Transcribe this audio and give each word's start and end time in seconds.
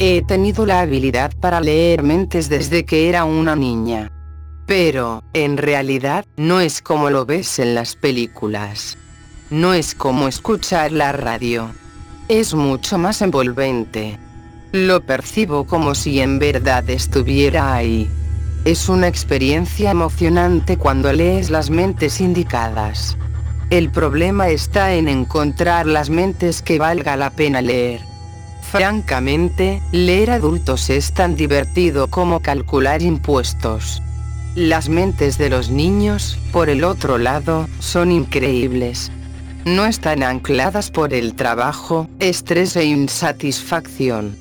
He 0.00 0.22
tenido 0.22 0.64
la 0.64 0.80
habilidad 0.80 1.32
para 1.40 1.60
leer 1.60 2.04
mentes 2.04 2.48
desde 2.48 2.84
que 2.84 3.08
era 3.08 3.24
una 3.24 3.56
niña. 3.56 4.12
Pero, 4.64 5.24
en 5.32 5.56
realidad, 5.56 6.24
no 6.36 6.60
es 6.60 6.82
como 6.82 7.10
lo 7.10 7.26
ves 7.26 7.58
en 7.58 7.74
las 7.74 7.96
películas. 7.96 8.96
No 9.50 9.74
es 9.74 9.96
como 9.96 10.28
escuchar 10.28 10.92
la 10.92 11.10
radio. 11.10 11.72
Es 12.28 12.54
mucho 12.54 12.96
más 12.96 13.22
envolvente. 13.22 14.20
Lo 14.70 15.00
percibo 15.00 15.64
como 15.64 15.96
si 15.96 16.20
en 16.20 16.38
verdad 16.38 16.88
estuviera 16.90 17.74
ahí. 17.74 18.08
Es 18.64 18.88
una 18.88 19.08
experiencia 19.08 19.90
emocionante 19.90 20.76
cuando 20.76 21.12
lees 21.12 21.50
las 21.50 21.70
mentes 21.70 22.20
indicadas. 22.20 23.16
El 23.70 23.90
problema 23.90 24.48
está 24.48 24.94
en 24.94 25.08
encontrar 25.08 25.86
las 25.86 26.08
mentes 26.08 26.62
que 26.62 26.78
valga 26.78 27.16
la 27.16 27.30
pena 27.30 27.62
leer. 27.62 28.00
Francamente, 28.70 29.80
leer 29.92 30.30
adultos 30.30 30.90
es 30.90 31.12
tan 31.12 31.36
divertido 31.36 32.08
como 32.08 32.40
calcular 32.40 33.00
impuestos. 33.00 34.02
Las 34.54 34.90
mentes 34.90 35.38
de 35.38 35.48
los 35.48 35.70
niños, 35.70 36.38
por 36.52 36.68
el 36.68 36.84
otro 36.84 37.16
lado, 37.16 37.66
son 37.78 38.12
increíbles. 38.12 39.10
No 39.64 39.86
están 39.86 40.22
ancladas 40.22 40.90
por 40.90 41.14
el 41.14 41.34
trabajo, 41.34 42.08
estrés 42.18 42.76
e 42.76 42.84
insatisfacción. 42.84 44.36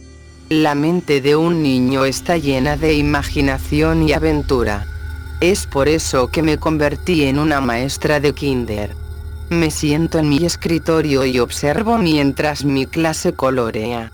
La 0.50 0.76
mente 0.76 1.22
de 1.22 1.38
un 1.38 1.64
niño 1.64 2.04
está 2.04 2.36
llena 2.38 2.76
de 2.76 2.96
imaginación 2.96 4.10
y 4.10 4.12
aventura. 4.12 4.88
Es 5.40 5.68
por 5.68 5.88
eso 5.88 6.28
que 6.28 6.44
me 6.44 6.58
convertí 6.58 7.24
en 7.24 7.40
una 7.40 7.62
maestra 7.62 8.20
de 8.20 8.34
kinder. 8.34 8.94
Me 9.50 9.72
siento 9.72 10.20
en 10.20 10.28
mi 10.28 10.46
escritorio 10.46 11.26
y 11.26 11.40
observo 11.40 11.98
mientras 11.98 12.66
mi 12.66 12.86
clase 12.86 13.32
colorea. 13.32 14.12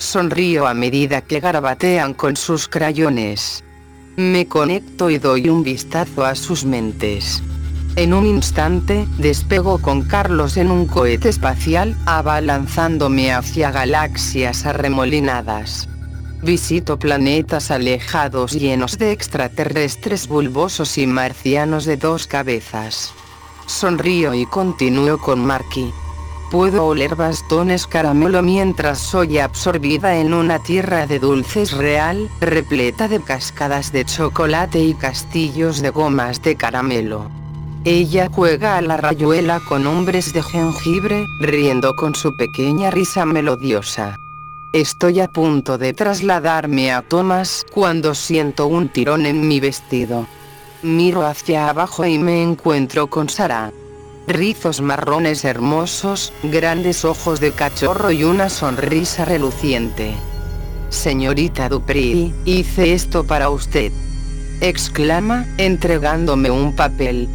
Sonrío 0.00 0.66
a 0.66 0.72
medida 0.72 1.20
que 1.20 1.40
garabatean 1.40 2.14
con 2.14 2.34
sus 2.34 2.68
crayones. 2.68 3.62
Me 4.16 4.46
conecto 4.46 5.10
y 5.10 5.18
doy 5.18 5.50
un 5.50 5.62
vistazo 5.62 6.24
a 6.24 6.34
sus 6.34 6.64
mentes. 6.64 7.42
En 7.96 8.14
un 8.14 8.24
instante, 8.24 9.06
despego 9.18 9.78
con 9.78 10.00
Carlos 10.00 10.56
en 10.56 10.70
un 10.70 10.86
cohete 10.86 11.28
espacial, 11.28 11.94
abalanzándome 12.06 13.30
hacia 13.30 13.70
galaxias 13.70 14.64
arremolinadas. 14.64 15.86
Visito 16.42 16.98
planetas 16.98 17.70
alejados 17.70 18.52
llenos 18.52 18.96
de 18.96 19.12
extraterrestres 19.12 20.28
bulbosos 20.28 20.96
y 20.96 21.06
marcianos 21.06 21.84
de 21.84 21.98
dos 21.98 22.26
cabezas. 22.26 23.12
Sonrío 23.66 24.32
y 24.32 24.46
continúo 24.46 25.18
con 25.18 25.44
Marky. 25.44 25.92
Puedo 26.50 26.86
oler 26.86 27.14
bastones 27.14 27.86
caramelo 27.86 28.42
mientras 28.42 28.98
soy 28.98 29.38
absorbida 29.38 30.16
en 30.16 30.34
una 30.34 30.58
tierra 30.58 31.06
de 31.06 31.20
dulces 31.20 31.70
real, 31.70 32.28
repleta 32.40 33.06
de 33.06 33.20
cascadas 33.20 33.92
de 33.92 34.04
chocolate 34.04 34.80
y 34.80 34.94
castillos 34.94 35.80
de 35.80 35.90
gomas 35.90 36.42
de 36.42 36.56
caramelo. 36.56 37.30
Ella 37.84 38.28
juega 38.32 38.76
a 38.76 38.82
la 38.82 38.96
rayuela 38.96 39.60
con 39.60 39.86
hombres 39.86 40.32
de 40.32 40.42
jengibre, 40.42 41.24
riendo 41.38 41.94
con 41.94 42.16
su 42.16 42.36
pequeña 42.36 42.90
risa 42.90 43.24
melodiosa. 43.24 44.18
Estoy 44.72 45.20
a 45.20 45.28
punto 45.28 45.78
de 45.78 45.92
trasladarme 45.92 46.92
a 46.92 47.02
Thomas 47.02 47.64
cuando 47.72 48.12
siento 48.16 48.66
un 48.66 48.88
tirón 48.88 49.24
en 49.24 49.46
mi 49.46 49.60
vestido. 49.60 50.26
Miro 50.82 51.24
hacia 51.24 51.68
abajo 51.68 52.04
y 52.04 52.18
me 52.18 52.42
encuentro 52.42 53.06
con 53.06 53.28
Sara 53.28 53.72
rizos 54.26 54.80
marrones 54.80 55.44
hermosos, 55.44 56.32
grandes 56.42 57.04
ojos 57.04 57.40
de 57.40 57.52
cachorro 57.52 58.10
y 58.10 58.24
una 58.24 58.48
sonrisa 58.48 59.24
reluciente. 59.24 60.14
Señorita 60.88 61.68
Dupri, 61.68 62.34
hice 62.44 62.92
esto 62.92 63.24
para 63.24 63.50
usted. 63.50 63.92
Exclama, 64.60 65.46
entregándome 65.56 66.50
un 66.50 66.74
papel. 66.74 67.28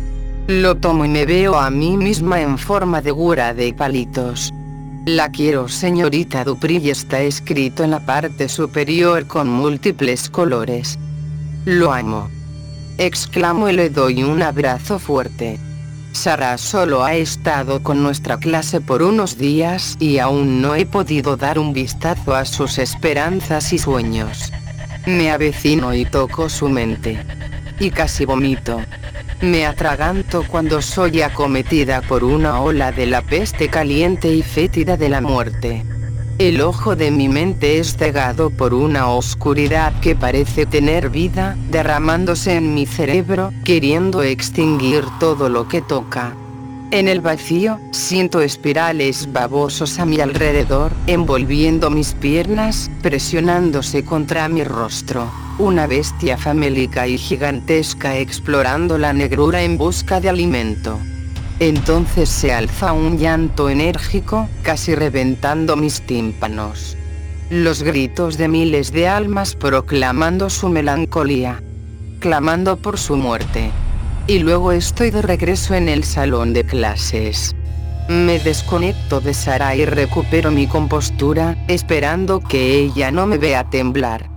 Lo 0.47 0.75
tomo 0.75 1.05
y 1.05 1.09
me 1.09 1.25
veo 1.25 1.55
a 1.57 1.69
mí 1.69 1.97
misma 1.97 2.41
en 2.41 2.57
forma 2.57 3.01
de 3.01 3.11
gura 3.11 3.53
de 3.53 3.73
palitos. 3.73 4.53
La 5.05 5.29
quiero 5.29 5.67
señorita 5.67 6.43
Dupri 6.43 6.77
y 6.77 6.89
está 6.89 7.21
escrito 7.21 7.83
en 7.83 7.91
la 7.91 7.99
parte 7.99 8.49
superior 8.49 9.25
con 9.27 9.47
múltiples 9.47 10.29
colores. 10.29 10.99
Lo 11.65 11.93
amo. 11.93 12.29
Exclamo 12.97 13.69
y 13.69 13.73
le 13.73 13.89
doy 13.89 14.23
un 14.23 14.41
abrazo 14.41 14.99
fuerte. 14.99 15.59
Sara 16.15 16.57
solo 16.57 17.03
ha 17.03 17.13
estado 17.13 17.83
con 17.83 18.01
nuestra 18.01 18.37
clase 18.37 18.79
por 18.79 19.03
unos 19.03 19.37
días 19.37 19.97
y 19.99 20.19
aún 20.19 20.61
no 20.61 20.73
he 20.73 20.85
podido 20.85 21.35
dar 21.35 21.59
un 21.59 21.73
vistazo 21.73 22.33
a 22.33 22.45
sus 22.45 22.77
esperanzas 22.77 23.73
y 23.73 23.77
sueños. 23.77 24.51
Me 25.05 25.29
avecino 25.29 25.93
y 25.93 26.05
toco 26.05 26.47
su 26.47 26.69
mente. 26.69 27.19
Y 27.79 27.91
casi 27.91 28.23
vomito. 28.23 28.81
Me 29.41 29.65
atraganto 29.65 30.45
cuando 30.47 30.81
soy 30.81 31.21
acometida 31.21 32.01
por 32.01 32.23
una 32.23 32.61
ola 32.61 32.93
de 32.93 33.07
la 33.07 33.21
peste 33.21 33.67
caliente 33.67 34.29
y 34.33 34.41
fétida 34.41 34.95
de 34.95 35.09
la 35.09 35.19
muerte. 35.19 35.83
El 36.37 36.59
ojo 36.59 36.97
de 36.97 37.11
mi 37.11 37.29
mente 37.29 37.79
es 37.79 37.95
cegado 37.95 38.49
por 38.49 38.73
una 38.73 39.07
oscuridad 39.07 39.97
que 40.01 40.17
parece 40.17 40.65
tener 40.65 41.09
vida, 41.09 41.55
derramándose 41.71 42.55
en 42.55 42.73
mi 42.73 42.85
cerebro, 42.85 43.53
queriendo 43.63 44.21
extinguir 44.21 45.05
todo 45.17 45.47
lo 45.47 45.69
que 45.69 45.81
toca. 45.81 46.35
En 46.91 47.07
el 47.07 47.21
vacío, 47.21 47.79
siento 47.91 48.41
espirales 48.41 49.31
babosos 49.31 49.97
a 49.97 50.05
mi 50.05 50.19
alrededor, 50.19 50.91
envolviendo 51.07 51.89
mis 51.89 52.13
piernas, 52.13 52.91
presionándose 53.01 54.03
contra 54.03 54.49
mi 54.49 54.65
rostro. 54.65 55.31
Una 55.57 55.87
bestia 55.87 56.37
famélica 56.37 57.07
y 57.07 57.17
gigantesca 57.17 58.17
explorando 58.17 58.97
la 58.97 59.13
negrura 59.13 59.63
en 59.63 59.77
busca 59.77 60.19
de 60.19 60.27
alimento. 60.27 60.99
Entonces 61.59 62.27
se 62.27 62.53
alza 62.53 62.91
un 62.91 63.17
llanto 63.17 63.69
enérgico, 63.69 64.49
casi 64.61 64.93
reventando 64.93 65.77
mis 65.77 66.01
tímpanos. 66.01 66.97
Los 67.49 67.83
gritos 67.83 68.37
de 68.37 68.49
miles 68.49 68.91
de 68.91 69.07
almas 69.07 69.55
proclamando 69.55 70.49
su 70.49 70.67
melancolía. 70.67 71.61
Clamando 72.19 72.75
por 72.75 72.97
su 72.97 73.15
muerte. 73.15 73.71
Y 74.27 74.39
luego 74.39 74.71
estoy 74.71 75.11
de 75.11 75.21
regreso 75.21 75.75
en 75.75 75.87
el 75.87 76.03
salón 76.03 76.53
de 76.53 76.65
clases. 76.65 77.55
Me 78.09 78.37
desconecto 78.39 79.21
de 79.21 79.33
Sara 79.33 79.75
y 79.75 79.85
recupero 79.85 80.51
mi 80.51 80.67
compostura, 80.67 81.55
esperando 81.67 82.41
que 82.41 82.75
ella 82.75 83.11
no 83.11 83.27
me 83.27 83.37
vea 83.37 83.63
temblar. 83.69 84.29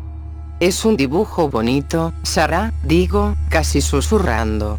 Es 0.61 0.85
un 0.85 0.97
dibujo 0.97 1.49
bonito, 1.49 2.13
Sara, 2.23 2.73
digo, 2.85 3.35
casi 3.49 3.81
susurrando. 3.81 4.79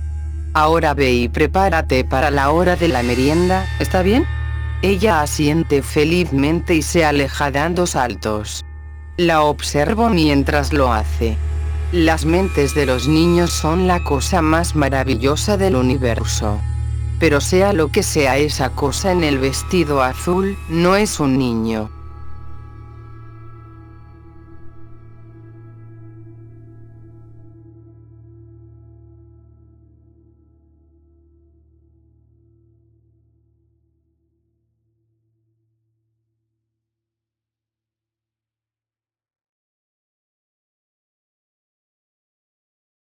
Ahora 0.54 0.94
ve 0.94 1.12
y 1.12 1.30
prepárate 1.30 2.04
para 2.04 2.32
la 2.32 2.50
hora 2.50 2.76
de 2.76 2.88
la 2.88 3.04
merienda, 3.04 3.68
¿está 3.80 4.02
bien? 4.02 4.26
Ella 4.82 5.22
asiente 5.22 5.82
felizmente 5.82 6.74
y 6.74 6.82
se 6.82 7.06
aleja 7.06 7.52
dando 7.52 7.86
saltos. 7.86 8.66
La 9.18 9.42
observo 9.42 10.10
mientras 10.10 10.74
lo 10.74 10.92
hace. 10.92 11.38
Las 11.92 12.26
mentes 12.26 12.74
de 12.74 12.86
los 12.86 13.08
niños 13.08 13.52
son 13.52 13.88
la 13.88 14.04
cosa 14.04 14.42
más 14.42 14.76
maravillosa 14.76 15.58
del 15.58 15.76
universo. 15.76 16.60
Pero 17.20 17.42
sea 17.42 17.74
lo 17.74 17.90
que 17.90 18.02
sea 18.02 18.38
esa 18.38 18.70
cosa 18.70 19.12
en 19.12 19.24
el 19.24 19.38
vestido 19.38 20.02
azul, 20.02 20.58
no 20.70 20.96
es 20.96 21.20
un 21.20 21.38
niño. 21.38 21.90